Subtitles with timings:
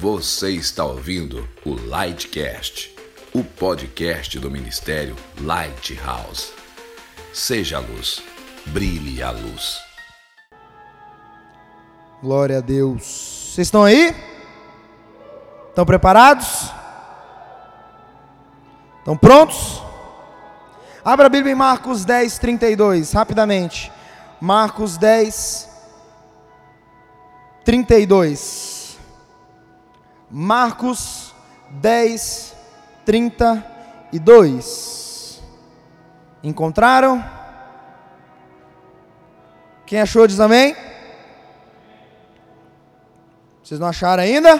[0.00, 2.96] Você está ouvindo o Lightcast,
[3.34, 6.54] o podcast do Ministério Lighthouse.
[7.34, 8.22] Seja a luz,
[8.64, 9.78] brilhe a luz.
[12.22, 13.02] Glória a Deus.
[13.52, 14.16] Vocês estão aí?
[15.68, 16.72] Estão preparados?
[19.00, 19.82] Estão prontos?
[21.04, 23.92] Abra a Bíblia em Marcos 10, 32, rapidamente.
[24.40, 25.68] Marcos 10,
[27.66, 28.79] 32.
[30.30, 31.34] Marcos
[31.70, 32.54] 10,
[33.04, 35.42] 32.
[36.42, 37.22] Encontraram?
[39.84, 40.76] Quem achou diz amém?
[43.62, 44.58] Vocês não acharam ainda?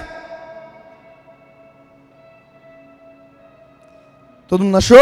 [4.49, 4.99] Todo mundo achou?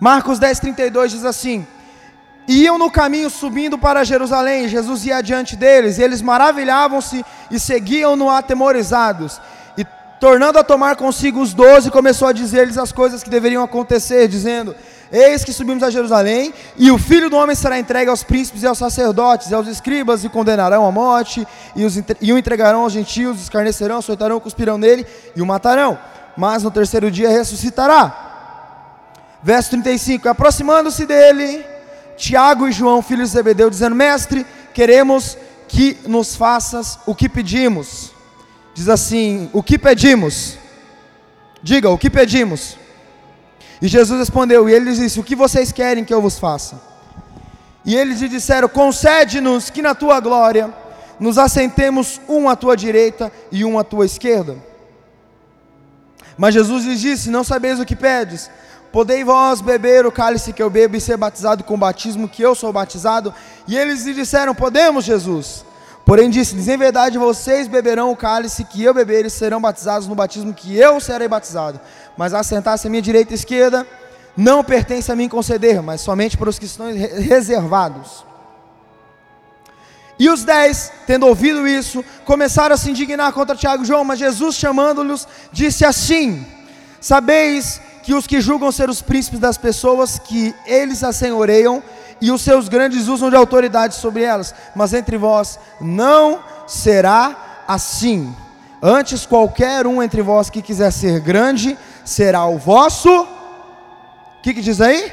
[0.00, 1.66] Marcos 10, 32 diz assim:
[2.48, 8.30] Iam no caminho subindo para Jerusalém, Jesus ia adiante deles, e eles maravilhavam-se e seguiam-no
[8.30, 9.38] atemorizados.
[9.76, 9.84] E
[10.18, 14.74] tornando a tomar consigo os doze, começou a dizer-lhes as coisas que deveriam acontecer, dizendo:
[15.12, 18.66] Eis que subimos a Jerusalém, e o filho do homem será entregue aos príncipes e
[18.66, 21.46] aos sacerdotes, e aos escribas, e condenarão à morte,
[21.76, 25.98] e, os, e o entregarão aos gentios, escarnecerão, açoitarão, cuspirão nele, e o matarão.
[26.34, 28.96] Mas no terceiro dia ressuscitará.
[29.42, 31.76] Verso 35: Aproximando-se dele,
[32.18, 35.38] Tiago e João, filhos de Zebedeu, dizendo: Mestre, queremos
[35.68, 38.10] que nos faças o que pedimos.
[38.74, 40.58] Diz assim: O que pedimos?
[41.62, 42.76] Diga, o que pedimos?
[43.80, 46.80] E Jesus respondeu, e ele disse: O que vocês querem que eu vos faça?
[47.84, 50.74] E eles lhe disseram: Concede-nos que na tua glória
[51.20, 54.56] nos assentemos um à tua direita e um à tua esquerda.
[56.36, 58.50] Mas Jesus lhes disse: Não sabeis o que pedes.
[58.92, 62.42] Podei vós beber o cálice que eu bebo e ser batizado com o batismo que
[62.42, 63.34] eu sou batizado?
[63.66, 65.64] E eles lhe disseram: Podemos, Jesus.
[66.06, 70.14] Porém disse-lhes: Em verdade vocês beberão o cálice que eu beber e serão batizados no
[70.14, 71.78] batismo que eu serei batizado.
[72.16, 73.86] Mas assentar-se à minha direita e esquerda
[74.34, 78.24] não pertence a mim conceder, mas somente para os que estão reservados.
[80.18, 84.18] E os dez, tendo ouvido isso, começaram a se indignar contra Tiago e João, mas
[84.18, 86.46] Jesus, chamando-los, disse assim:
[87.00, 91.82] Sabeis que os que julgam ser os príncipes das pessoas, que eles assenhoreiam,
[92.22, 98.34] e os seus grandes usam de autoridade sobre elas, mas entre vós não será assim.
[98.82, 103.10] Antes, qualquer um entre vós que quiser ser grande, será o vosso.
[103.10, 103.26] O
[104.42, 105.12] que, que diz aí?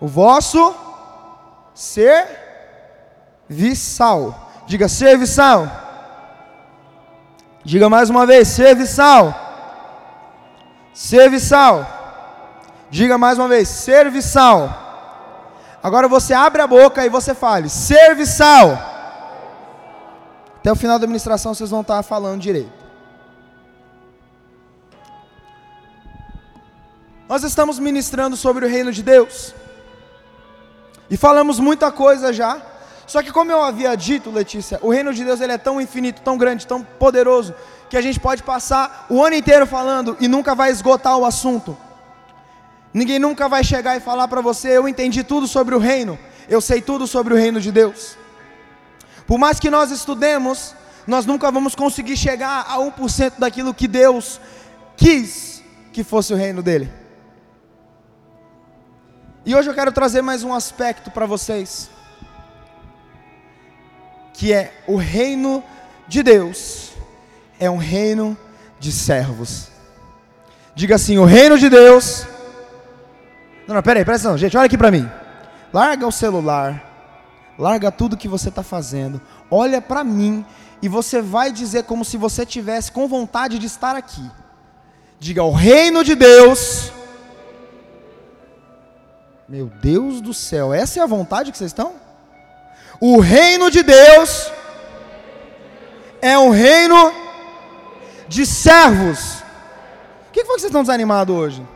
[0.00, 0.74] O vosso
[1.74, 2.24] serviçal.
[4.66, 5.70] Diga serviçal.
[7.62, 9.45] Diga mais uma vez, serviçal.
[10.96, 11.86] Serviçal.
[12.90, 14.70] Diga mais uma vez, serviçal.
[15.82, 18.70] Agora você abre a boca e você fale, serviçal.
[20.56, 22.72] Até o final da administração vocês vão estar falando direito.
[27.28, 29.54] Nós estamos ministrando sobre o reino de Deus.
[31.10, 32.58] E falamos muita coisa já.
[33.06, 36.22] Só que como eu havia dito, Letícia, o reino de Deus ele é tão infinito,
[36.22, 37.54] tão grande, tão poderoso,
[37.88, 41.76] que a gente pode passar o ano inteiro falando e nunca vai esgotar o assunto.
[42.92, 46.60] Ninguém nunca vai chegar e falar para você: eu entendi tudo sobre o reino, eu
[46.60, 48.16] sei tudo sobre o reino de Deus.
[49.26, 50.74] Por mais que nós estudemos,
[51.06, 54.40] nós nunca vamos conseguir chegar a 1% daquilo que Deus
[54.96, 56.90] quis que fosse o reino dele.
[59.44, 61.88] E hoje eu quero trazer mais um aspecto para vocês,
[64.32, 65.62] que é o reino
[66.08, 66.95] de Deus
[67.58, 68.36] é um reino
[68.78, 69.68] de servos.
[70.74, 72.26] Diga assim: o reino de Deus.
[73.66, 75.08] Não, não, peraí, presta atenção, gente, olha aqui para mim.
[75.72, 80.44] Larga o celular, larga tudo que você está fazendo, olha para mim
[80.80, 84.30] e você vai dizer como se você tivesse com vontade de estar aqui.
[85.18, 86.92] Diga: o reino de Deus.
[89.48, 91.92] Meu Deus do céu, essa é a vontade que vocês estão?
[93.00, 94.50] O reino de Deus
[96.20, 97.12] é um reino
[98.28, 99.42] de servos.
[100.28, 101.66] O que foi que vocês estão desanimados hoje?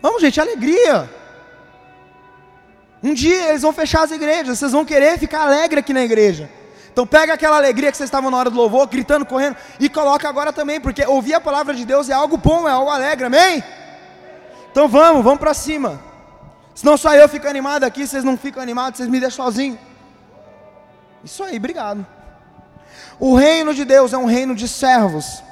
[0.00, 1.10] Vamos, gente, alegria.
[3.02, 6.50] Um dia eles vão fechar as igrejas, vocês vão querer ficar alegre aqui na igreja.
[6.92, 10.28] Então pega aquela alegria que vocês estavam na hora do louvor, gritando, correndo, e coloca
[10.28, 13.62] agora também, porque ouvir a palavra de Deus é algo bom, é algo alegre, amém?
[14.70, 16.00] Então vamos, vamos para cima.
[16.74, 19.78] Senão só eu fico animado aqui, vocês não ficam animados, vocês me deixam sozinho.
[21.24, 22.06] Isso aí, obrigado.
[23.20, 25.42] O reino de Deus é um reino de servos.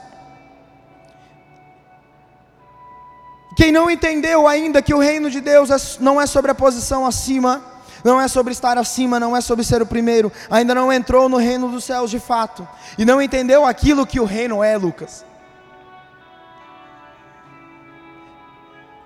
[3.54, 7.04] Quem não entendeu ainda que o reino de Deus é não é sobre a posição
[7.04, 7.62] acima,
[8.02, 11.36] não é sobre estar acima, não é sobre ser o primeiro, ainda não entrou no
[11.36, 12.66] reino dos céus de fato,
[12.96, 15.26] e não entendeu aquilo que o reino é, Lucas.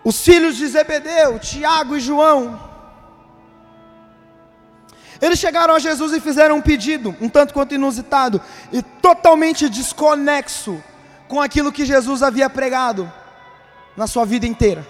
[0.05, 2.72] Os filhos de Zebedeu, Tiago e João,
[5.23, 8.41] eles chegaram a Jesus e fizeram um pedido, um tanto quanto inusitado
[8.73, 10.83] e totalmente desconexo
[11.29, 13.11] com aquilo que Jesus havia pregado
[13.97, 14.85] na sua vida inteira.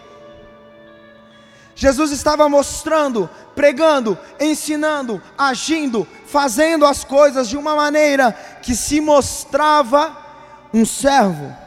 [1.75, 8.33] Jesus estava mostrando, pregando, ensinando, agindo, fazendo as coisas de uma maneira
[8.63, 10.17] que se mostrava
[10.73, 11.62] um servo.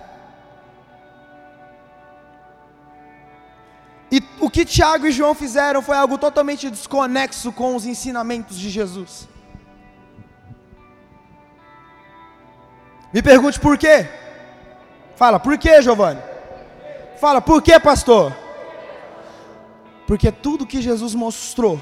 [4.46, 9.28] O que Tiago e João fizeram foi algo totalmente desconexo com os ensinamentos de Jesus.
[13.12, 14.08] Me pergunte por quê?
[15.16, 16.22] Fala, por quê, Giovanni?
[17.20, 18.36] Fala, por quê, pastor?
[20.06, 21.82] Porque tudo que Jesus mostrou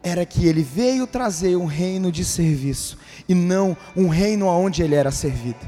[0.00, 2.96] era que ele veio trazer um reino de serviço
[3.28, 5.66] e não um reino onde ele era servido.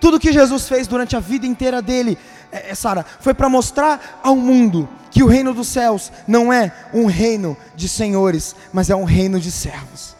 [0.00, 2.18] Tudo que Jesus fez durante a vida inteira dele,
[2.50, 6.72] é, é, Sara, foi para mostrar ao mundo que o reino dos céus não é
[6.94, 10.16] um reino de senhores, mas é um reino de servos.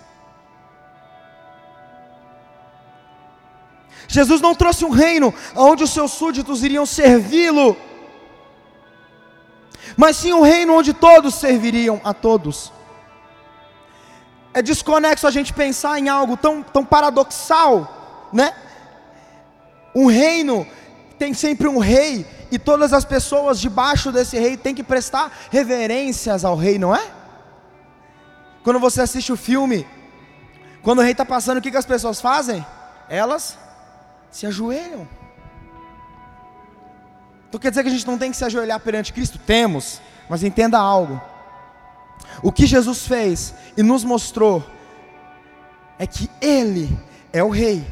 [4.07, 7.77] Jesus não trouxe um reino onde os seus súditos iriam servi-lo,
[9.97, 12.73] mas sim um reino onde todos serviriam a todos.
[14.53, 18.53] É desconexo a gente pensar em algo tão, tão paradoxal, né?
[19.95, 20.67] Um reino
[21.19, 26.45] tem sempre um rei e todas as pessoas debaixo desse rei têm que prestar reverências
[26.45, 27.11] ao rei, não é?
[28.63, 29.87] Quando você assiste o filme,
[30.83, 32.65] quando o rei está passando, o que, que as pessoas fazem?
[33.09, 33.59] Elas
[34.31, 35.09] se ajoelham.
[37.49, 39.39] Então quer dizer que a gente não tem que se ajoelhar perante Cristo?
[39.39, 41.21] Temos, mas entenda algo.
[42.43, 44.65] O que Jesus fez e nos mostrou
[45.99, 46.97] é que Ele
[47.33, 47.85] é o Rei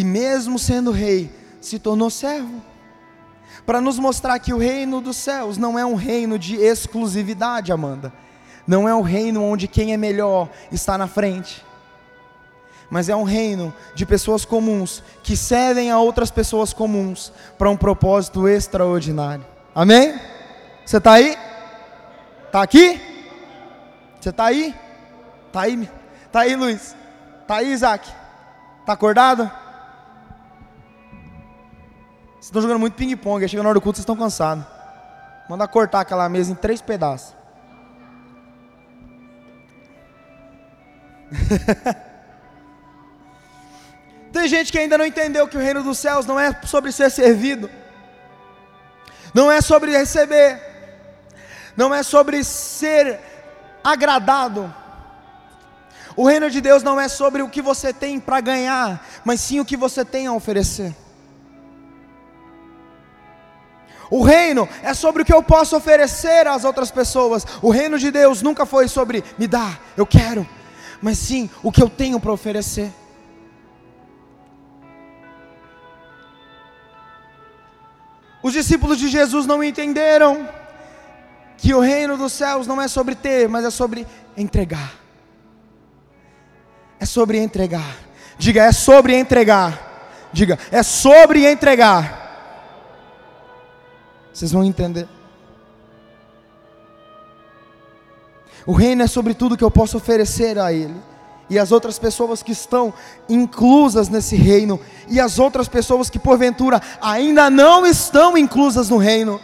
[0.00, 1.30] e mesmo sendo rei,
[1.60, 2.62] se tornou servo.
[3.66, 8.10] Para nos mostrar que o reino dos céus não é um reino de exclusividade, Amanda.
[8.66, 11.62] Não é um reino onde quem é melhor está na frente.
[12.88, 17.76] Mas é um reino de pessoas comuns que servem a outras pessoas comuns para um
[17.76, 19.44] propósito extraordinário.
[19.74, 20.18] Amém?
[20.82, 21.36] Você está aí?
[22.46, 22.98] Está aqui?
[24.18, 24.74] Você está aí?
[25.48, 25.90] Está aí?
[26.24, 26.96] Está aí, Luiz?
[27.42, 28.10] Está aí, Isaac?
[28.80, 29.60] Está acordado?
[32.40, 34.64] Vocês estão jogando muito ping-pong, chega na hora do culto, vocês estão cansados.
[35.46, 37.34] Manda cortar aquela mesa em três pedaços.
[44.32, 47.10] Tem gente que ainda não entendeu que o reino dos céus não é sobre ser
[47.10, 47.68] servido,
[49.34, 50.62] não é sobre receber,
[51.76, 53.20] não é sobre ser
[53.84, 54.74] agradado.
[56.16, 59.60] O reino de Deus não é sobre o que você tem para ganhar, mas sim
[59.60, 60.96] o que você tem a oferecer.
[64.10, 67.46] O reino é sobre o que eu posso oferecer às outras pessoas.
[67.62, 70.46] O reino de Deus nunca foi sobre me dá, eu quero,
[71.00, 72.90] mas sim o que eu tenho para oferecer.
[78.42, 80.48] Os discípulos de Jesus não entenderam
[81.56, 84.06] que o reino dos céus não é sobre ter, mas é sobre
[84.36, 84.94] entregar.
[86.98, 87.96] É sobre entregar.
[88.38, 90.28] Diga, é sobre entregar.
[90.32, 92.29] Diga, é sobre entregar.
[94.32, 95.08] Vocês vão entender.
[98.66, 100.96] O reino é sobre tudo que eu posso oferecer a Ele.
[101.48, 102.94] E as outras pessoas que estão
[103.28, 104.78] inclusas nesse reino.
[105.08, 109.40] E as outras pessoas que porventura ainda não estão inclusas no reino.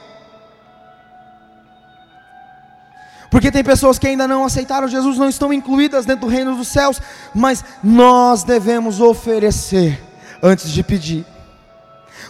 [3.28, 6.68] Porque tem pessoas que ainda não aceitaram Jesus, não estão incluídas dentro do reino dos
[6.68, 7.02] céus.
[7.34, 10.00] Mas nós devemos oferecer
[10.40, 11.26] antes de pedir.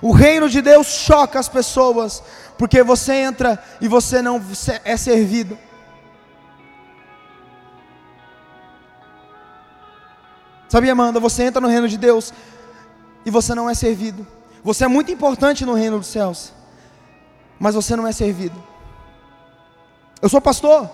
[0.02, 2.22] O reino de Deus choca as pessoas,
[2.58, 4.42] porque você entra e você não
[4.84, 5.58] é servido.
[10.68, 11.20] Sabia, Amanda?
[11.20, 12.32] Você entra no reino de Deus
[13.24, 14.26] e você não é servido.
[14.62, 16.52] Você é muito importante no reino dos céus,
[17.58, 18.62] mas você não é servido.
[20.20, 20.90] Eu sou pastor,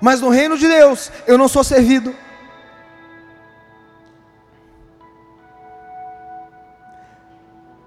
[0.00, 2.14] mas no reino de Deus eu não sou servido.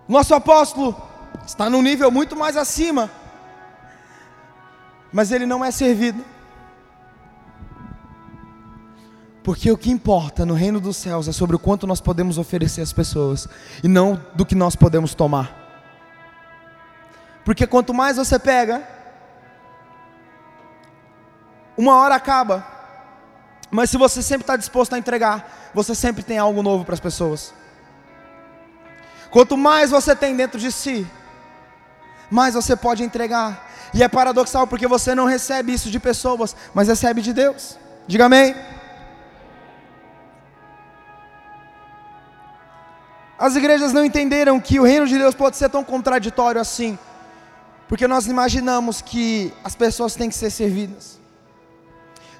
[0.09, 0.99] Nosso apóstolo
[1.45, 3.11] está num nível muito mais acima,
[5.13, 6.25] mas ele não é servido.
[9.43, 12.81] Porque o que importa no reino dos céus é sobre o quanto nós podemos oferecer
[12.81, 13.47] às pessoas
[13.83, 15.55] e não do que nós podemos tomar.
[17.45, 18.83] Porque quanto mais você pega,
[21.77, 22.65] uma hora acaba.
[23.69, 26.99] Mas se você sempre está disposto a entregar, você sempre tem algo novo para as
[26.99, 27.53] pessoas.
[29.31, 31.07] Quanto mais você tem dentro de si,
[32.29, 33.67] mais você pode entregar.
[33.93, 37.77] E é paradoxal porque você não recebe isso de pessoas, mas recebe de Deus.
[38.07, 38.55] Diga amém.
[43.37, 46.99] As igrejas não entenderam que o reino de Deus pode ser tão contraditório assim,
[47.87, 51.17] porque nós imaginamos que as pessoas têm que ser servidas.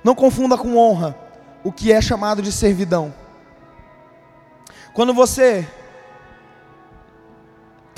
[0.03, 1.15] Não confunda com honra
[1.63, 3.13] o que é chamado de servidão.
[4.93, 5.67] Quando você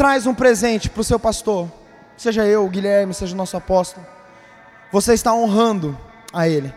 [0.01, 1.71] traz um presente para o seu pastor,
[2.17, 4.03] seja eu, Guilherme, seja o nosso apóstolo,
[4.91, 5.95] você está honrando
[6.33, 6.73] a ele.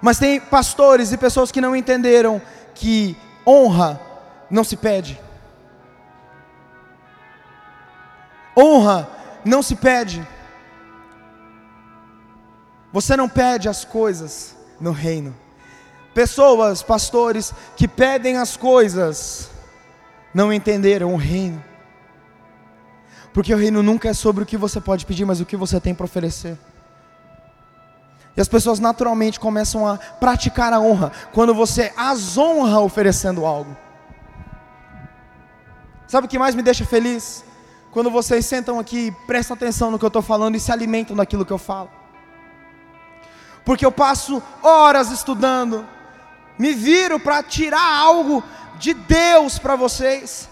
[0.00, 2.40] Mas tem pastores e pessoas que não entenderam
[2.74, 3.14] que
[3.46, 4.00] honra
[4.48, 5.20] não se pede.
[8.56, 9.06] Honra
[9.44, 10.26] não se pede.
[12.90, 15.36] Você não pede as coisas no reino.
[16.14, 19.50] Pessoas, pastores, que pedem as coisas,
[20.32, 21.62] não entenderam o reino.
[23.32, 25.80] Porque o reino nunca é sobre o que você pode pedir, mas o que você
[25.80, 26.58] tem para oferecer.
[28.36, 33.76] E as pessoas naturalmente começam a praticar a honra quando você as honra oferecendo algo.
[36.06, 37.44] Sabe o que mais me deixa feliz?
[37.90, 41.44] Quando vocês sentam aqui, prestam atenção no que eu estou falando e se alimentam daquilo
[41.44, 41.90] que eu falo.
[43.64, 45.86] Porque eu passo horas estudando,
[46.58, 48.42] me viro para tirar algo
[48.78, 50.48] de Deus para vocês.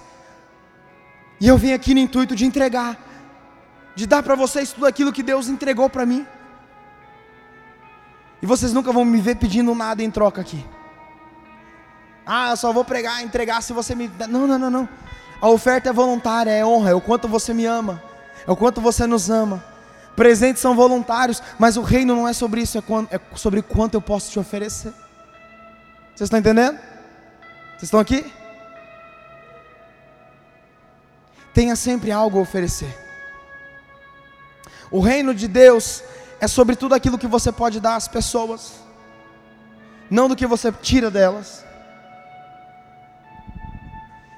[1.40, 2.98] E eu vim aqui no intuito de entregar,
[3.94, 6.26] de dar para vocês tudo aquilo que Deus entregou para mim.
[8.42, 10.64] E vocês nunca vão me ver pedindo nada em troca aqui.
[12.26, 14.10] Ah, eu só vou pregar, entregar se você me.
[14.28, 14.88] Não, não, não, não.
[15.40, 18.02] A oferta é voluntária, é honra, é o quanto você me ama,
[18.46, 19.64] é o quanto você nos ama.
[20.14, 24.02] Presentes são voluntários, mas o reino não é sobre isso, é, é sobre quanto eu
[24.02, 24.92] posso te oferecer.
[26.14, 26.78] Vocês estão entendendo?
[27.70, 28.30] Vocês estão aqui?
[31.52, 32.96] Tenha sempre algo a oferecer.
[34.90, 36.02] O reino de Deus
[36.40, 38.74] é sobre tudo aquilo que você pode dar às pessoas,
[40.10, 41.64] não do que você tira delas.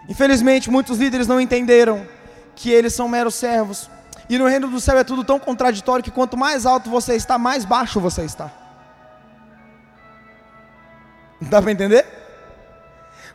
[0.09, 2.07] Infelizmente, muitos líderes não entenderam
[2.55, 3.89] que eles são meros servos.
[4.29, 7.39] E no reino do céu é tudo tão contraditório que quanto mais alto você está,
[7.39, 8.51] mais baixo você está.
[11.41, 12.07] Dá para entender?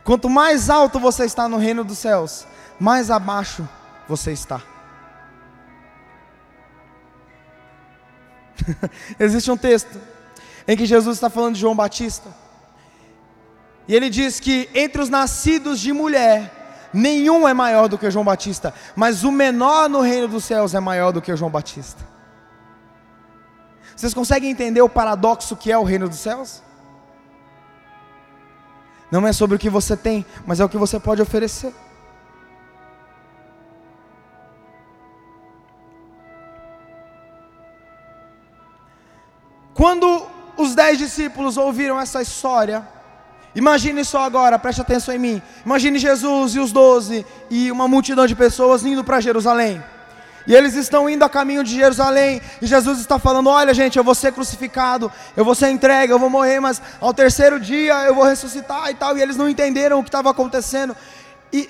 [0.04, 2.46] Quanto mais alto você está no reino dos céus,
[2.78, 3.68] mais abaixo
[4.08, 4.62] você está.
[9.18, 10.00] Existe um texto
[10.66, 12.28] em que Jesus está falando de João Batista.
[13.86, 18.24] E ele diz que entre os nascidos de mulher, nenhum é maior do que João
[18.24, 22.06] Batista, mas o menor no reino dos céus é maior do que João Batista.
[23.96, 26.62] Vocês conseguem entender o paradoxo que é o reino dos céus?
[29.10, 31.74] Não é sobre o que você tem, mas é o que você pode oferecer.
[39.78, 42.84] Quando os dez discípulos ouviram essa história,
[43.54, 45.42] Imagine só agora, preste atenção em mim.
[45.64, 49.82] Imagine Jesus e os doze e uma multidão de pessoas indo para Jerusalém.
[50.46, 52.40] E eles estão indo a caminho de Jerusalém.
[52.62, 56.18] E Jesus está falando: Olha, gente, eu vou ser crucificado, eu vou ser entregue, eu
[56.20, 59.16] vou morrer, mas ao terceiro dia eu vou ressuscitar e tal.
[59.18, 60.94] E eles não entenderam o que estava acontecendo.
[61.52, 61.68] E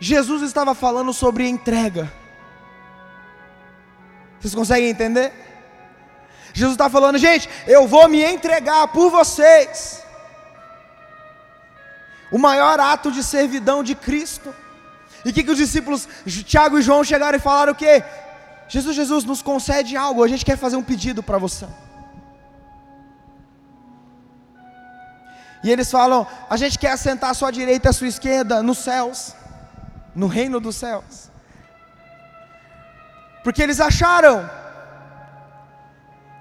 [0.00, 2.10] Jesus estava falando sobre entrega.
[4.40, 5.53] Vocês conseguem entender?
[6.54, 10.02] Jesus está falando, gente, eu vou me entregar por vocês
[12.30, 14.54] o maior ato de servidão de Cristo.
[15.24, 16.08] E o que, que os discípulos,
[16.46, 18.04] Tiago e João, chegaram e falaram o quê?
[18.68, 21.66] Jesus, Jesus, nos concede algo, a gente quer fazer um pedido para você.
[25.64, 28.78] E eles falam: a gente quer assentar a sua direita e a sua esquerda nos
[28.78, 29.34] céus,
[30.14, 31.30] no reino dos céus.
[33.42, 34.48] Porque eles acharam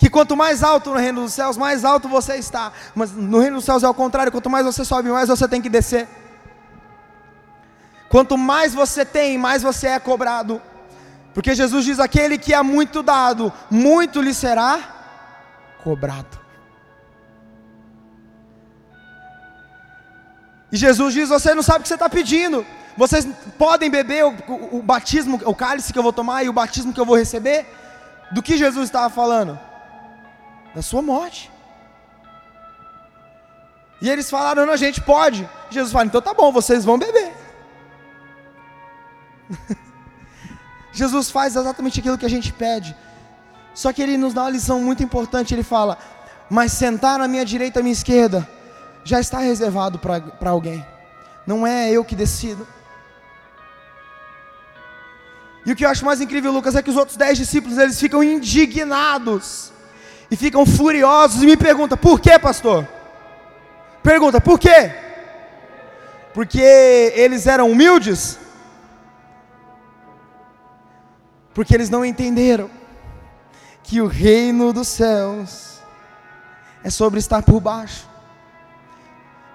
[0.04, 2.74] que quanto mais alto no reino dos céus, mais alto você está.
[2.94, 5.62] Mas no reino dos céus é o contrário, quanto mais você sobe, mais você tem
[5.62, 6.10] que descer.
[8.10, 10.62] Quanto mais você tem, mais você é cobrado.
[11.34, 14.78] Porque Jesus diz: aquele que é muito dado, muito lhe será
[15.82, 16.38] cobrado.
[20.70, 22.66] E Jesus diz: você não sabe o que você está pedindo.
[22.98, 23.26] Vocês
[23.58, 26.92] podem beber o, o, o batismo, o cálice que eu vou tomar e o batismo
[26.92, 27.66] que eu vou receber?
[28.32, 29.58] Do que Jesus estava falando?
[30.74, 31.52] Da sua morte.
[34.02, 35.48] E eles falaram: não, a gente pode.
[35.70, 37.34] Jesus fala: então tá bom, vocês vão beber.
[40.92, 42.96] Jesus faz exatamente aquilo que a gente pede.
[43.74, 45.54] Só que ele nos dá uma lição muito importante.
[45.54, 45.98] Ele fala:
[46.50, 48.48] Mas sentar à minha direita e à minha esquerda
[49.04, 50.86] já está reservado para alguém.
[51.46, 52.68] Não é eu que decido.
[55.66, 58.00] E o que eu acho mais incrível, Lucas, é que os outros dez discípulos eles
[58.00, 59.73] ficam indignados
[60.30, 62.88] e ficam furiosos e me perguntam: por que, pastor?
[64.02, 64.92] Pergunta: por quê?
[66.34, 66.60] Porque
[67.16, 68.40] eles eram humildes?
[71.54, 72.70] Porque eles não entenderam
[73.84, 75.80] que o reino dos céus
[76.84, 78.10] é sobre estar por baixo.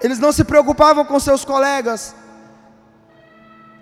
[0.00, 2.14] Eles não se preocupavam com seus colegas,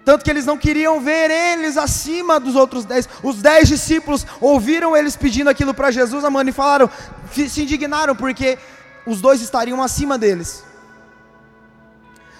[0.06, 3.08] tanto que eles não queriam ver eles acima dos outros dez.
[3.24, 6.88] Os dez discípulos ouviram eles pedindo aquilo para Jesus, a mano, e falaram,
[7.32, 8.56] se indignaram, porque
[9.04, 10.62] os dois estariam acima deles.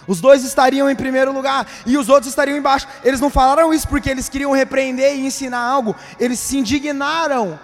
[0.06, 2.86] Os dois estariam em primeiro lugar e os outros estariam embaixo.
[3.02, 5.96] Eles não falaram isso porque eles queriam repreender e ensinar algo.
[6.20, 7.58] Eles se indignaram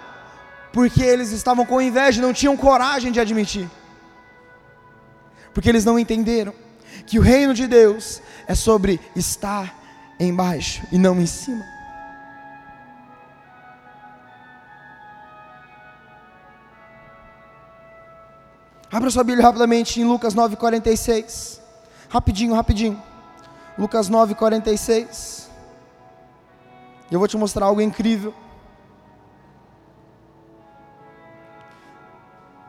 [0.73, 3.71] porque eles estavam com inveja, não tinham coragem de admitir.
[5.53, 6.53] Porque eles não entenderam
[7.07, 9.81] que o reino de Deus é sobre estar
[10.23, 11.63] embaixo e não em cima.
[18.91, 21.59] Abra sua Bíblia rapidamente em Lucas 9,46.
[22.09, 23.01] Rapidinho, rapidinho.
[23.77, 25.47] Lucas 9,46.
[27.09, 28.33] Eu vou te mostrar algo incrível.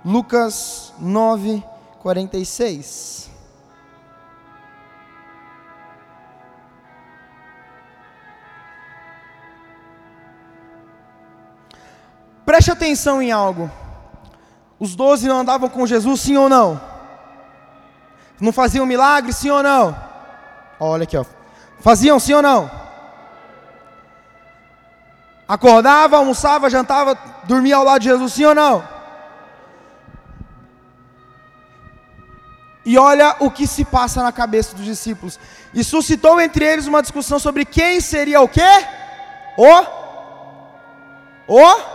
[0.05, 1.63] Lucas 9,
[2.01, 3.34] 46.
[12.45, 13.71] Preste atenção em algo.
[14.79, 16.81] Os doze não andavam com Jesus, sim ou não?
[18.41, 19.97] Não faziam milagre, sim ou não?
[20.79, 21.25] Olha aqui, ó.
[21.81, 22.71] Faziam, sim ou não?
[25.47, 28.83] Acordava, almoçava, jantava, dormia ao lado de Jesus, sim ou não?
[32.85, 35.39] E olha o que se passa na cabeça dos discípulos.
[35.73, 38.61] E suscitou entre eles uma discussão sobre quem seria o quê?
[39.57, 39.87] O?
[41.49, 41.94] O?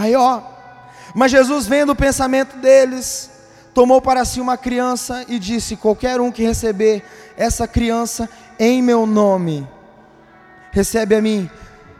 [0.00, 0.42] Maior.
[1.14, 3.30] Mas Jesus, vendo o pensamento deles,
[3.74, 7.04] tomou para si uma criança e disse: Qualquer um que receber
[7.36, 8.26] essa criança
[8.58, 9.68] em meu nome,
[10.72, 11.50] recebe a mim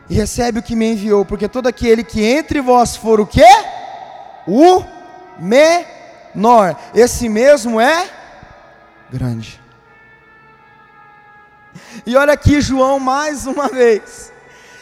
[0.09, 3.45] e recebe o que me enviou, porque todo aquele que entre vós for o quê?
[4.47, 4.83] O
[5.37, 8.09] menor, esse mesmo é
[9.11, 9.61] grande.
[12.03, 14.33] E olha aqui João mais uma vez.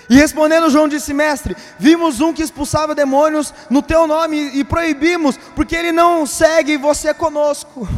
[0.10, 5.38] E respondendo, João disse: Mestre, vimos um que expulsava demônios no teu nome e proibimos,
[5.56, 7.88] porque ele não segue você conosco.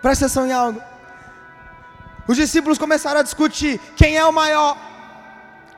[0.00, 0.80] Presta atenção em algo.
[2.26, 4.78] Os discípulos começaram a discutir quem é o maior,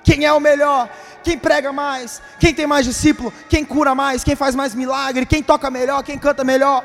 [0.05, 0.88] quem é o melhor,
[1.24, 5.42] quem prega mais, quem tem mais discípulo, quem cura mais, quem faz mais milagre, quem
[5.42, 6.85] toca melhor, quem canta melhor,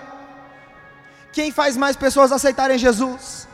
[1.31, 3.47] quem faz mais pessoas aceitarem Jesus.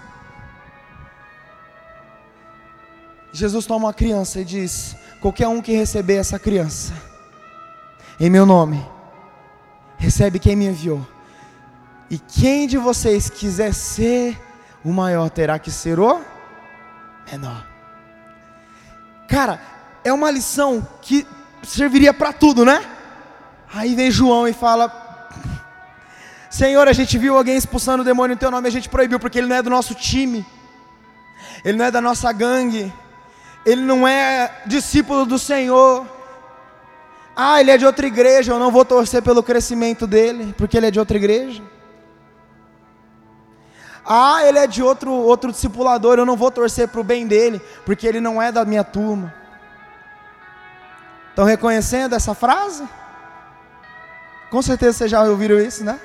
[3.32, 6.94] Jesus toma uma criança e diz: qualquer um que receber essa criança,
[8.20, 8.86] em meu nome,
[9.98, 11.06] recebe quem me enviou.
[12.10, 14.39] E quem de vocês quiser ser
[14.84, 16.22] o maior, terá que ser o
[17.32, 17.68] menor.
[19.28, 19.62] Cara,
[20.04, 21.28] é uma lição que
[21.62, 22.84] serviria para tudo, né?
[23.72, 25.30] Aí vem João e fala:
[26.50, 29.38] Senhor, a gente viu alguém expulsando o demônio em teu nome, a gente proibiu, porque
[29.38, 30.44] ele não é do nosso time,
[31.63, 32.92] ele não é da nossa gangue
[33.65, 36.06] ele não é discípulo do Senhor.
[37.36, 40.88] Ah, ele é de outra igreja, eu não vou torcer pelo crescimento dele, porque ele
[40.88, 41.63] é de outra igreja.
[44.06, 47.62] Ah, ele é de outro, outro discipulador, eu não vou torcer para o bem dele,
[47.86, 49.34] porque ele não é da minha turma.
[51.30, 52.84] Estão reconhecendo essa frase?
[54.50, 56.00] Com certeza vocês já ouviram isso, né?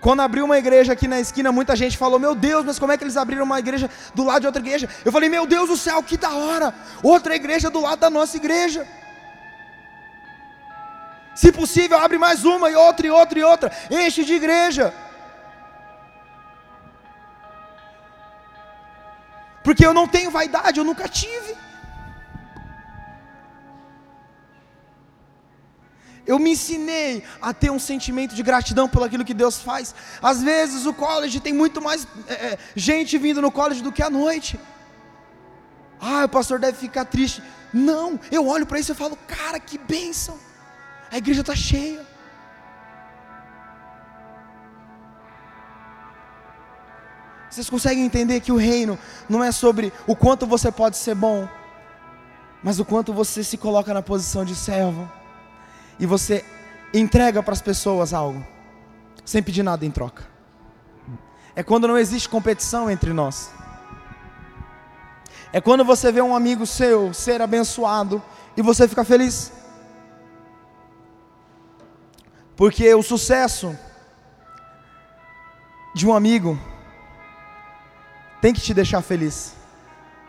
[0.00, 2.96] Quando abriu uma igreja aqui na esquina, muita gente falou: Meu Deus, mas como é
[2.96, 4.88] que eles abriram uma igreja do lado de outra igreja?
[5.04, 6.72] Eu falei: Meu Deus do céu, que da hora!
[7.02, 8.86] Outra igreja do lado da nossa igreja.
[11.34, 13.72] Se possível, abre mais uma e outra e outra e outra.
[13.90, 14.94] Enche de igreja.
[19.64, 21.57] Porque eu não tenho vaidade, eu nunca tive.
[26.28, 29.94] Eu me ensinei a ter um sentimento de gratidão pelo aquilo que Deus faz.
[30.22, 34.02] Às vezes o college tem muito mais é, é, gente vindo no college do que
[34.02, 34.60] à noite.
[35.98, 37.42] Ah, o pastor deve ficar triste.
[37.72, 40.38] Não, eu olho para isso e falo, cara, que bênção.
[41.10, 42.06] A igreja está cheia.
[47.48, 48.98] Vocês conseguem entender que o reino
[49.30, 51.48] não é sobre o quanto você pode ser bom,
[52.62, 55.10] mas o quanto você se coloca na posição de servo
[55.98, 56.44] e você
[56.92, 58.44] entrega para as pessoas algo,
[59.24, 60.26] sem pedir nada em troca.
[61.54, 63.50] É quando não existe competição entre nós.
[65.52, 68.22] É quando você vê um amigo seu ser abençoado
[68.56, 69.52] e você fica feliz.
[72.54, 73.76] Porque o sucesso
[75.94, 76.58] de um amigo
[78.40, 79.54] tem que te deixar feliz.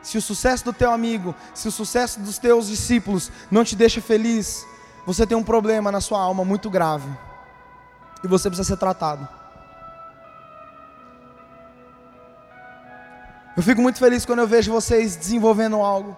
[0.01, 4.01] Se o sucesso do teu amigo, se o sucesso dos teus discípulos não te deixa
[4.01, 4.65] feliz,
[5.05, 7.09] você tem um problema na sua alma muito grave.
[8.23, 9.27] E você precisa ser tratado.
[13.55, 16.15] Eu fico muito feliz quando eu vejo vocês desenvolvendo algo.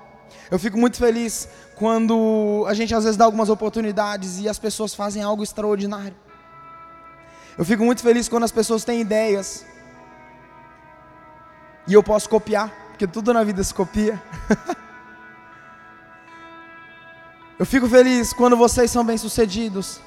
[0.50, 4.94] Eu fico muito feliz quando a gente às vezes dá algumas oportunidades e as pessoas
[4.94, 6.16] fazem algo extraordinário.
[7.58, 9.66] Eu fico muito feliz quando as pessoas têm ideias
[11.88, 14.22] e eu posso copiar, porque tudo na vida se copia.
[17.62, 20.00] eu fico feliz quando vocês são bem-sucedidos.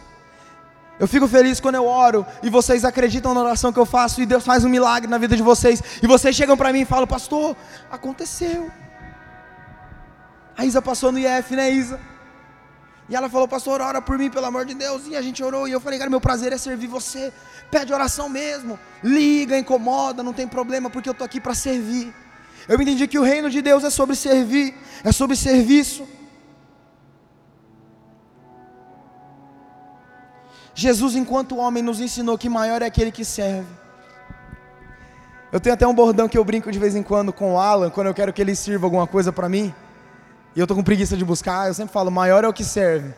[0.98, 4.26] Eu fico feliz quando eu oro e vocês acreditam na oração que eu faço e
[4.26, 5.80] Deus faz um milagre na vida de vocês.
[6.02, 7.56] E vocês chegam para mim e falam, pastor,
[7.88, 8.72] aconteceu.
[10.56, 12.00] A Isa passou no IF, né, Isa?
[13.08, 15.06] E ela falou, pastor, ora por mim, pelo amor de Deus.
[15.06, 15.68] E a gente orou.
[15.68, 17.32] E eu falei, cara, meu prazer é servir você.
[17.70, 18.76] Pede oração mesmo.
[19.00, 22.12] Liga, incomoda, não tem problema, porque eu estou aqui para servir.
[22.66, 26.04] Eu entendi que o reino de Deus é sobre servir, é sobre serviço.
[30.74, 33.68] Jesus, enquanto homem, nos ensinou que maior é aquele que serve.
[35.52, 37.88] Eu tenho até um bordão que eu brinco de vez em quando com o Alan,
[37.88, 39.72] quando eu quero que ele sirva alguma coisa para mim,
[40.56, 43.14] e eu estou com preguiça de buscar, eu sempre falo: maior é o que serve.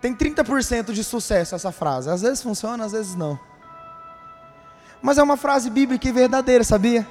[0.00, 2.10] Tem 30% de sucesso essa frase.
[2.10, 3.38] Às vezes funciona, às vezes não.
[5.00, 7.06] Mas é uma frase bíblica e verdadeira, sabia?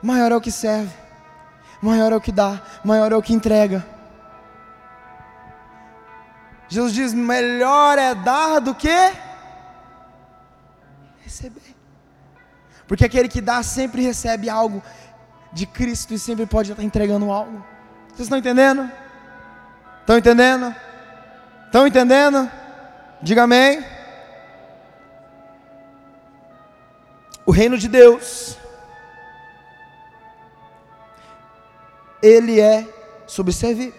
[0.00, 0.92] Maior é o que serve,
[1.80, 3.91] maior é o que dá, maior é o que entrega.
[6.72, 9.12] Jesus diz: melhor é dar do que
[11.22, 11.76] receber.
[12.88, 14.82] Porque aquele que dá sempre recebe algo
[15.52, 17.62] de Cristo e sempre pode estar entregando algo.
[18.08, 18.90] Vocês estão entendendo?
[20.00, 20.74] Estão entendendo?
[21.66, 22.50] Estão entendendo?
[23.20, 23.84] Diga amém.
[27.44, 28.56] O reino de Deus,
[32.22, 32.88] ele é
[33.26, 33.92] sobre servir,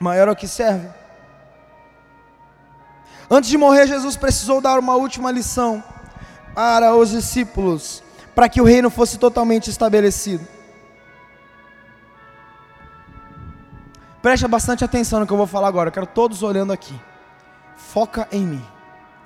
[0.00, 1.05] maior é o que serve.
[3.30, 5.82] Antes de morrer, Jesus precisou dar uma última lição
[6.54, 8.02] para os discípulos,
[8.34, 10.46] para que o reino fosse totalmente estabelecido.
[14.22, 16.98] Preste bastante atenção no que eu vou falar agora, eu quero todos olhando aqui.
[17.76, 18.66] Foca em mim.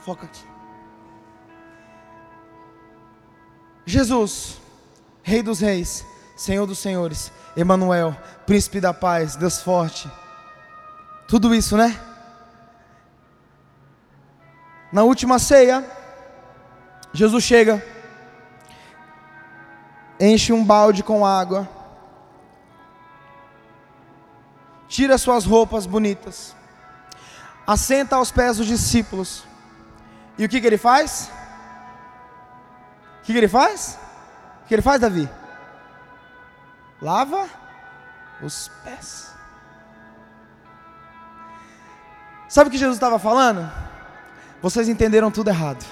[0.04, 0.44] Foca aqui.
[3.86, 4.58] Jesus,
[5.22, 6.04] Rei dos Reis,
[6.36, 10.10] Senhor dos Senhores, Emanuel, Príncipe da Paz, Deus forte.
[11.26, 11.98] Tudo isso, né?
[14.92, 15.88] Na última ceia,
[17.12, 17.84] Jesus chega,
[20.18, 21.68] enche um balde com água,
[24.88, 26.56] tira suas roupas bonitas,
[27.64, 29.44] assenta aos pés dos discípulos,
[30.36, 31.30] e o que, que ele faz?
[33.20, 33.98] O que, que ele faz?
[34.64, 35.28] O que ele faz, Davi?
[37.00, 37.48] Lava
[38.42, 39.32] os pés.
[42.48, 43.89] Sabe o que Jesus estava falando?
[44.62, 45.84] Vocês entenderam tudo errado.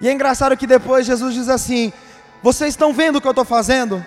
[0.00, 1.92] E é engraçado que depois Jesus diz assim:
[2.42, 4.04] vocês estão vendo o que eu estou fazendo?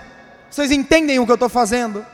[0.50, 2.06] Vocês entendem o que eu estou fazendo?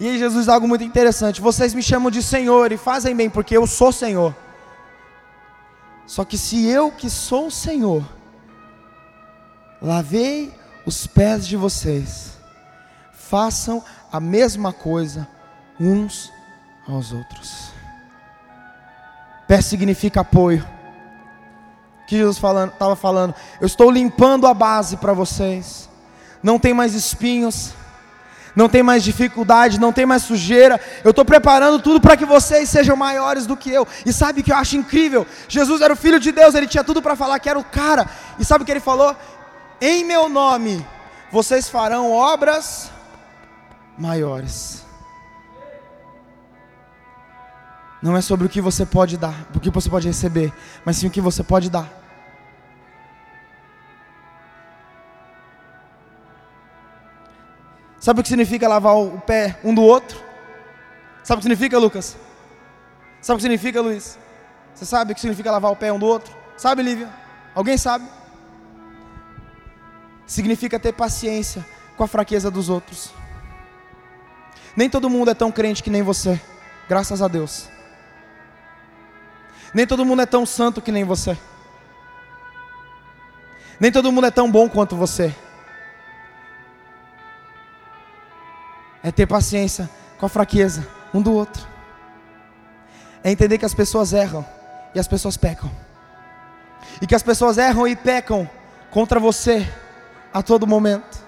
[0.00, 3.30] E aí Jesus diz algo muito interessante: vocês me chamam de Senhor e fazem bem,
[3.30, 4.34] porque eu sou Senhor.
[6.06, 8.02] Só que se eu que sou o Senhor,
[9.80, 10.54] lavei
[10.86, 12.38] os pés de vocês,
[13.12, 15.28] façam a mesma coisa
[15.78, 16.32] uns
[16.86, 17.77] aos outros.
[19.48, 20.64] Pé significa apoio.
[22.06, 25.88] Que Jesus estava falando, falando, eu estou limpando a base para vocês.
[26.42, 27.72] Não tem mais espinhos,
[28.54, 30.80] não tem mais dificuldade, não tem mais sujeira.
[31.02, 33.86] Eu estou preparando tudo para que vocês sejam maiores do que eu.
[34.06, 35.26] E sabe o que eu acho incrível?
[35.48, 38.06] Jesus era o filho de Deus, ele tinha tudo para falar que era o cara.
[38.38, 39.16] E sabe o que ele falou?
[39.80, 40.84] Em meu nome
[41.30, 42.90] vocês farão obras
[43.98, 44.87] maiores.
[48.00, 50.52] Não é sobre o que você pode dar, o que você pode receber,
[50.84, 51.88] mas sim o que você pode dar.
[57.98, 60.16] Sabe o que significa lavar o pé um do outro?
[61.24, 62.16] Sabe o que significa, Lucas?
[63.20, 64.16] Sabe o que significa, Luiz?
[64.74, 66.34] Você sabe o que significa lavar o pé um do outro?
[66.56, 67.12] Sabe, Lívia?
[67.54, 68.08] Alguém sabe?
[70.24, 73.12] Significa ter paciência com a fraqueza dos outros.
[74.76, 76.40] Nem todo mundo é tão crente que nem você,
[76.88, 77.68] graças a Deus.
[79.74, 81.36] Nem todo mundo é tão santo que nem você.
[83.80, 85.34] Nem todo mundo é tão bom quanto você.
[89.02, 91.66] É ter paciência com a fraqueza um do outro.
[93.22, 94.44] É entender que as pessoas erram
[94.94, 95.70] e as pessoas pecam.
[97.00, 98.48] E que as pessoas erram e pecam
[98.90, 99.68] contra você
[100.32, 101.26] a todo momento.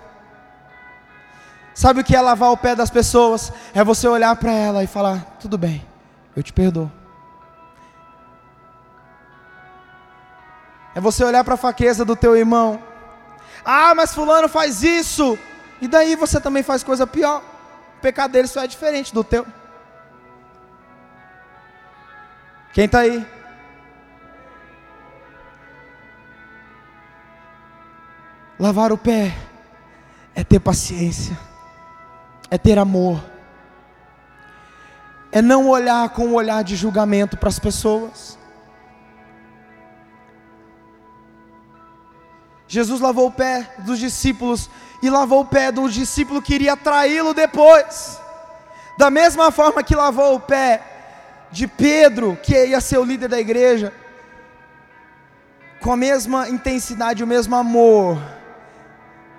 [1.74, 3.52] Sabe o que é lavar o pé das pessoas?
[3.74, 5.86] É você olhar para ela e falar: tudo bem,
[6.36, 6.90] eu te perdoo.
[11.00, 12.78] É você olhar para a fraqueza do teu irmão.
[13.64, 15.38] Ah, mas fulano faz isso.
[15.80, 17.42] E daí você também faz coisa pior.
[17.96, 19.46] O pecado dele só é diferente do teu.
[22.74, 23.26] Quem está aí?
[28.58, 29.34] Lavar o pé
[30.34, 31.36] é ter paciência,
[32.50, 33.24] é ter amor,
[35.32, 38.38] é não olhar com um olhar de julgamento para as pessoas.
[42.70, 44.70] Jesus lavou o pé dos discípulos
[45.02, 48.16] e lavou o pé do discípulo que iria traí-lo depois.
[48.96, 50.80] Da mesma forma que lavou o pé
[51.50, 53.92] de Pedro, que ia ser o líder da igreja,
[55.80, 58.22] com a mesma intensidade, o mesmo amor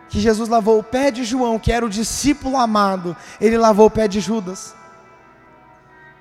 [0.09, 3.91] que Jesus lavou o pé de João, que era o discípulo amado, ele lavou o
[3.91, 4.75] pé de Judas.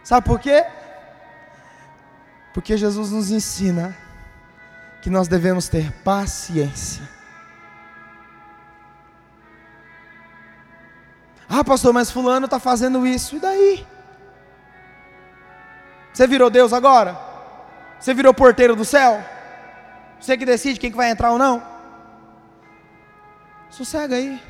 [0.05, 0.65] Sabe por quê?
[2.55, 3.97] Porque Jesus nos ensina
[5.01, 7.09] que nós devemos ter paciência.
[11.49, 13.87] Ah, pastor, mas Fulano está fazendo isso, e daí?
[16.13, 17.19] Você virou Deus agora?
[17.99, 19.25] Você virou porteiro do céu?
[20.21, 21.63] Você que decide quem que vai entrar ou não?
[23.71, 24.41] Sossega aí.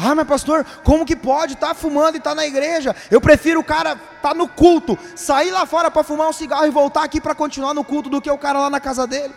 [0.00, 2.94] Ah, mas pastor, como que pode estar tá fumando e estar tá na igreja?
[3.10, 6.66] Eu prefiro o cara estar tá no culto, sair lá fora para fumar um cigarro
[6.66, 9.34] e voltar aqui para continuar no culto do que o cara lá na casa dele.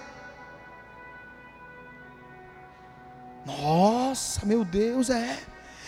[3.43, 5.39] Nossa, meu Deus, é.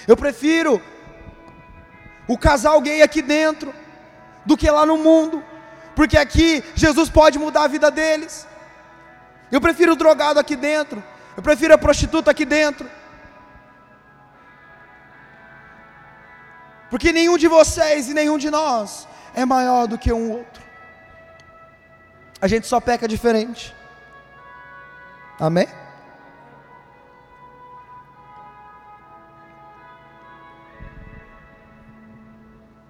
[0.08, 0.82] Eu prefiro
[2.28, 3.72] o casal gay aqui dentro
[4.44, 5.44] do que lá no mundo,
[5.96, 8.48] porque aqui Jesus pode mudar a vida deles.
[9.52, 11.04] Eu prefiro o drogado aqui dentro,
[11.38, 12.90] eu prefiro a prostituta aqui dentro.
[16.94, 20.62] Porque nenhum de vocês e nenhum de nós é maior do que um outro.
[22.40, 23.76] A gente só peca diferente.
[25.40, 25.68] Amém?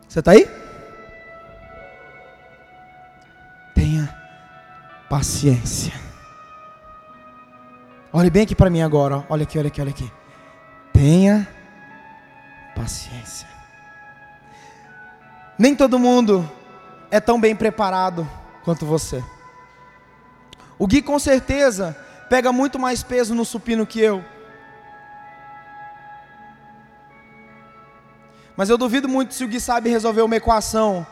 [0.10, 0.50] Você está aí?
[3.74, 4.13] Tenha
[5.10, 5.94] paciência.
[8.12, 9.26] Olhe bem aqui para mim agora.
[9.30, 10.12] Olha aqui, olha aqui, olha aqui.
[10.92, 11.48] Tenha
[12.76, 13.53] paciência.
[15.58, 16.50] Nem todo mundo
[17.12, 18.28] é tão bem preparado
[18.63, 19.24] quanto você.
[20.80, 21.96] O Gui com certeza
[22.30, 24.24] pega muito mais peso no supino que eu.
[28.56, 31.06] Mas eu duvido muito se o Gui sabe resolver uma equação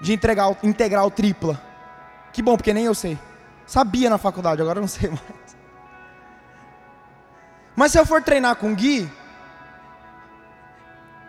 [0.00, 1.60] de integral, integral tripla.
[2.32, 3.18] Que bom, porque nem eu sei.
[3.66, 5.56] Sabia na faculdade, agora não sei mais.
[7.76, 9.10] Mas se eu for treinar com o Gui,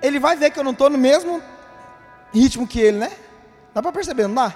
[0.01, 1.41] ele vai ver que eu não estou no mesmo
[2.33, 3.11] ritmo que ele, né?
[3.73, 4.53] Dá para perceber, não dá?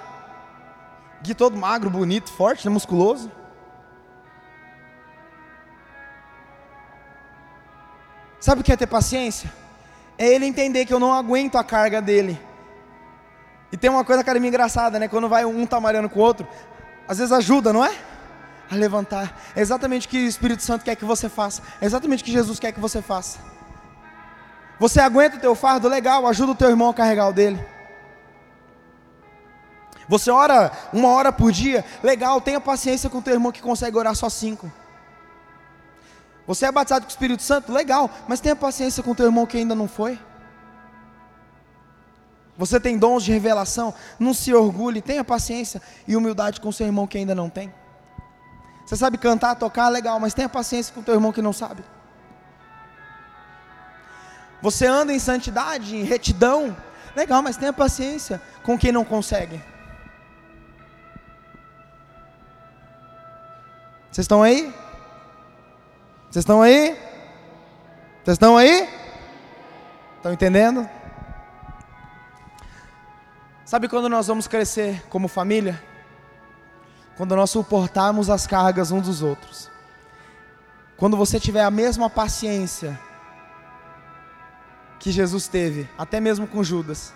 [1.22, 2.72] Gui todo magro, bonito, forte, né?
[2.72, 3.30] musculoso.
[8.40, 9.52] Sabe o que é ter paciência?
[10.18, 12.40] É ele entender que eu não aguento a carga dele.
[13.72, 15.08] E tem uma coisa, cara, meio engraçada, né?
[15.08, 16.46] Quando vai um tá malhando com o outro,
[17.08, 17.94] às vezes ajuda, não é?
[18.70, 19.40] A levantar.
[19.54, 21.62] É exatamente o que o Espírito Santo quer que você faça.
[21.80, 23.38] É exatamente o que Jesus quer que você faça.
[24.78, 25.88] Você aguenta o teu fardo?
[25.88, 27.64] Legal, ajuda o teu irmão a carregar o dele.
[30.08, 31.84] Você ora uma hora por dia?
[32.02, 34.70] Legal, tenha paciência com o teu irmão que consegue orar só cinco.
[36.46, 37.72] Você é batizado com o Espírito Santo?
[37.72, 40.18] Legal, mas tenha paciência com o teu irmão que ainda não foi.
[42.56, 43.92] Você tem dons de revelação?
[44.18, 47.72] Não se orgulhe, tenha paciência e humildade com o seu irmão que ainda não tem.
[48.86, 49.88] Você sabe cantar, tocar?
[49.88, 51.82] Legal, mas tenha paciência com o teu irmão que não sabe.
[54.66, 56.76] Você anda em santidade, em retidão.
[57.14, 59.62] Legal, mas tenha paciência com quem não consegue.
[64.10, 64.74] Vocês estão aí?
[66.28, 66.98] Vocês estão aí?
[68.24, 68.88] Vocês estão aí?
[70.16, 70.90] Estão entendendo?
[73.64, 75.80] Sabe quando nós vamos crescer como família?
[77.16, 79.70] quando nós suportarmos as cargas uns dos outros.
[80.98, 83.00] Quando você tiver a mesma paciência
[84.98, 87.12] que Jesus teve, até mesmo com Judas.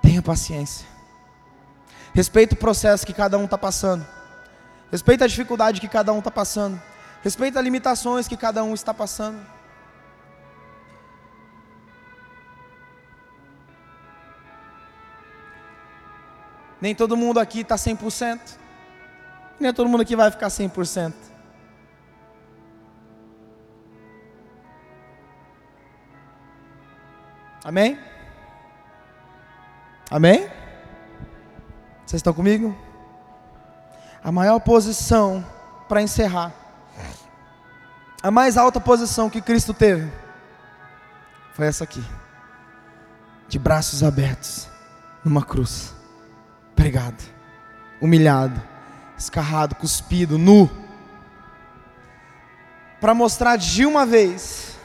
[0.00, 0.86] Tenha paciência.
[2.14, 4.06] Respeita o processo que cada um está passando.
[4.90, 6.80] Respeita a dificuldade que cada um está passando.
[7.22, 9.40] Respeita as limitações que cada um está passando.
[16.80, 18.40] Nem todo mundo aqui está 100%.
[19.58, 21.31] Nem todo mundo aqui vai ficar 100%.
[27.64, 27.98] Amém?
[30.10, 30.48] Amém?
[32.04, 32.76] Vocês estão comigo?
[34.22, 35.44] A maior posição
[35.88, 36.52] para encerrar.
[38.22, 40.10] A mais alta posição que Cristo teve
[41.54, 42.04] foi essa aqui.
[43.48, 44.68] De braços abertos
[45.24, 45.94] numa cruz
[46.74, 47.22] pregado,
[48.00, 48.60] humilhado,
[49.16, 50.68] escarrado, cuspido, nu,
[53.00, 54.76] para mostrar de uma vez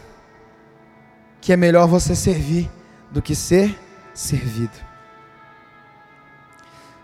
[1.48, 2.70] que é melhor você servir
[3.10, 3.80] do que ser
[4.14, 4.78] servido.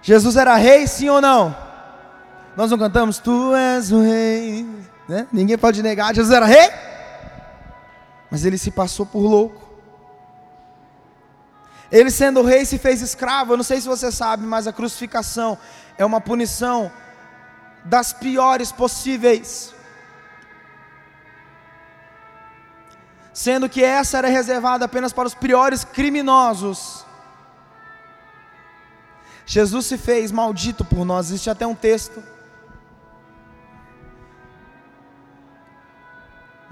[0.02, 1.56] Jesus era rei, sim ou não?
[2.54, 4.68] Nós não cantamos, Tu és o rei,
[5.08, 5.28] né?
[5.32, 6.70] ninguém pode negar, Jesus era rei,
[8.30, 9.66] mas ele se passou por louco.
[11.90, 13.54] Ele sendo rei se fez escravo.
[13.54, 15.58] Eu não sei se você sabe, mas a crucificação
[15.98, 16.92] é uma punição
[17.86, 19.74] das piores possíveis.
[23.34, 27.06] Sendo que essa era reservada apenas para os piores criminosos.
[29.46, 31.28] Jesus se fez maldito por nós.
[31.28, 32.24] Existe até um texto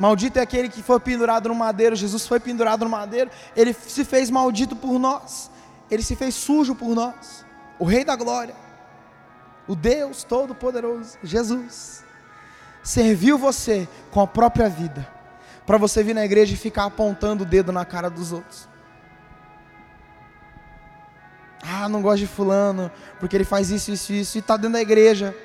[0.02, 1.96] Maldito é aquele que foi pendurado no madeiro.
[1.96, 3.30] Jesus foi pendurado no madeiro.
[3.56, 5.52] Ele se fez maldito por nós.
[5.92, 7.46] Ele se fez sujo por nós.
[7.78, 8.56] O Rei da Glória,
[9.68, 12.04] o Deus Todo-Poderoso, Jesus,
[12.82, 15.08] serviu você com a própria vida,
[15.66, 18.68] para você vir na igreja e ficar apontando o dedo na cara dos outros.
[21.64, 24.82] Ah, não gosto de Fulano, porque ele faz isso, isso, isso, e está dentro da
[24.82, 25.36] igreja.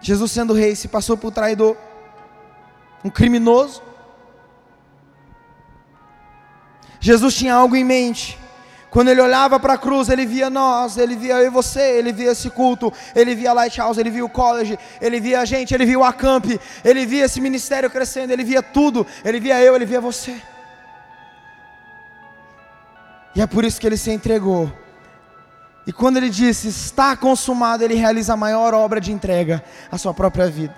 [0.00, 1.76] Jesus, sendo rei, se passou por traidor,
[3.04, 3.82] um criminoso.
[7.00, 8.38] Jesus tinha algo em mente.
[8.92, 12.12] Quando ele olhava para a cruz, ele via nós, ele via eu e você, ele
[12.12, 15.84] via esse culto, ele via Lighthouse, ele via o college, ele via a gente, ele
[15.84, 16.44] via o Acamp,
[16.84, 20.40] ele via esse ministério crescendo, ele via tudo, ele via eu, ele via você.
[23.34, 24.70] E é por isso que ele se entregou
[25.86, 30.14] e quando ele disse está consumado, ele realiza a maior obra de entrega, a sua
[30.14, 30.74] própria vida.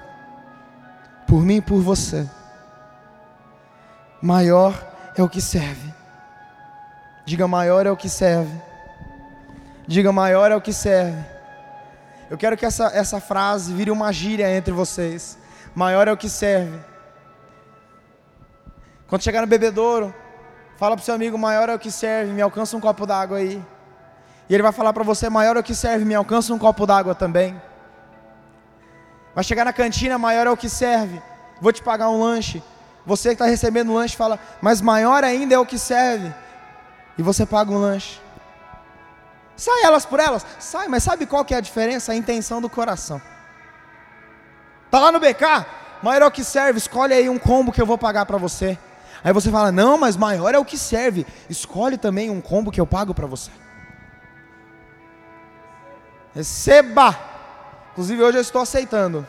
[1.27, 2.29] Por mim e por você.
[4.22, 4.74] Maior
[5.16, 5.93] é o que serve.
[7.25, 8.53] Diga maior é o que serve.
[9.87, 11.25] Diga maior é o que serve.
[12.31, 15.39] Eu quero que essa, essa frase vire uma gíria entre vocês.
[15.75, 16.79] Maior é o que serve.
[19.07, 20.15] Quando chegar no bebedouro,
[20.77, 22.33] fala para o seu amigo: maior é o que serve.
[22.33, 23.63] Me alcança um copo d'água aí.
[24.49, 26.87] E ele vai falar para você: maior é o que serve, me alcança um copo
[26.87, 27.61] d'água também.
[29.35, 31.21] Vai chegar na cantina, maior é o que serve,
[31.61, 32.63] vou te pagar um lanche.
[33.05, 36.33] Você que está recebendo o lanche fala, mas maior ainda é o que serve.
[37.16, 38.20] E você paga um lanche.
[39.57, 40.44] Sai elas por elas?
[40.59, 42.12] Sai, mas sabe qual que é a diferença?
[42.12, 43.20] A intenção do coração.
[44.90, 45.66] Tá lá no BK,
[46.03, 48.79] maior é o que serve, escolhe aí um combo que eu vou pagar para você.
[49.22, 52.81] Aí você fala, não, mas maior é o que serve, escolhe também um combo que
[52.81, 53.50] eu pago para você.
[56.35, 57.16] Receba!
[57.92, 59.27] Inclusive hoje eu estou aceitando.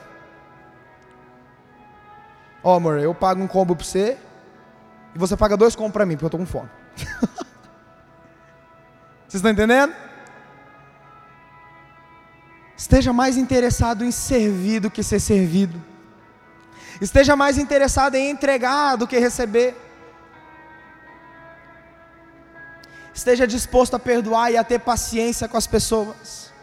[2.64, 4.18] Ó, oh, amor, eu pago um combo para você
[5.14, 6.70] e você paga dois combos para mim, porque eu estou com fome.
[9.28, 9.94] Vocês estão entendendo?
[12.78, 15.82] Esteja mais interessado em servir do que ser servido.
[17.02, 19.76] Esteja mais interessado em entregar do que receber.
[23.14, 26.54] Esteja disposto a perdoar e a ter paciência com as pessoas.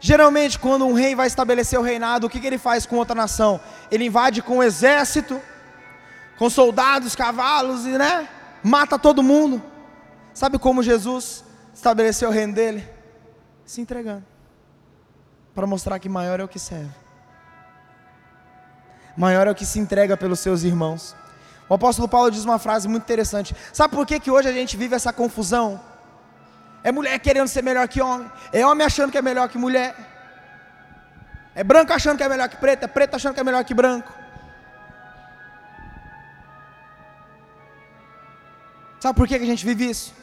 [0.00, 3.14] Geralmente, quando um rei vai estabelecer o reinado, o que, que ele faz com outra
[3.14, 3.58] nação?
[3.90, 5.40] Ele invade com um exército,
[6.38, 8.28] com soldados, cavalos, e né?
[8.62, 9.62] Mata todo mundo.
[10.32, 12.88] Sabe como Jesus estabeleceu o reino dele?
[13.64, 14.24] Se entregando.
[15.54, 16.90] Para mostrar que maior é o que serve.
[19.16, 21.14] Maior é o que se entrega pelos seus irmãos.
[21.68, 23.54] O apóstolo Paulo diz uma frase muito interessante.
[23.72, 25.80] Sabe por que, que hoje a gente vive essa confusão?
[26.82, 28.30] É mulher querendo ser melhor que homem.
[28.52, 29.94] É homem achando que é melhor que mulher.
[31.54, 33.72] É branco achando que é melhor que preto, é preto achando que é melhor que
[33.72, 34.12] branco.
[39.04, 40.14] Sabe por que a gente vive isso?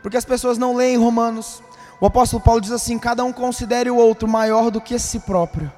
[0.00, 1.62] Porque as pessoas não leem Romanos.
[2.00, 5.70] O apóstolo Paulo diz assim: cada um considere o outro maior do que si próprio.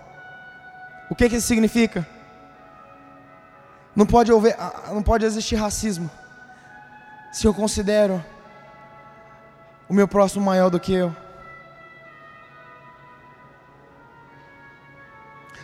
[1.11, 2.07] O que, que isso significa?
[3.93, 4.57] Não pode, haver,
[4.93, 6.09] não pode existir racismo
[7.32, 8.24] se eu considero
[9.89, 11.12] o meu próximo maior do que eu.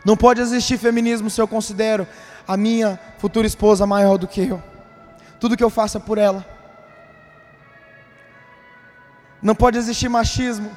[0.04, 2.04] Não pode existir feminismo se eu considero
[2.48, 4.60] a minha futura esposa maior do que eu.
[5.38, 6.53] Tudo que eu faço é por ela.
[9.44, 10.70] Não pode existir machismo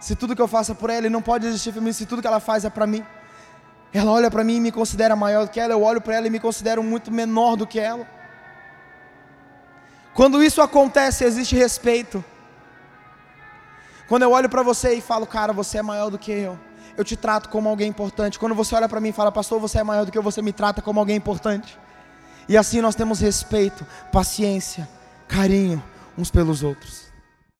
[0.00, 1.06] se tudo que eu faço é por ela.
[1.06, 3.04] E não pode existir feminismo se tudo que ela faz é para mim.
[3.92, 5.74] Ela olha para mim e me considera maior do que ela.
[5.74, 8.04] Eu olho para ela e me considero muito menor do que ela.
[10.14, 12.24] Quando isso acontece, existe respeito.
[14.08, 16.58] Quando eu olho para você e falo, cara, você é maior do que eu
[16.96, 18.38] eu te trato como alguém importante.
[18.38, 20.42] Quando você olha para mim e fala, pastor, você é maior do que eu, você
[20.42, 21.78] me trata como alguém importante.
[22.48, 24.88] E assim nós temos respeito, paciência,
[25.28, 25.82] carinho
[26.16, 27.01] uns pelos outros.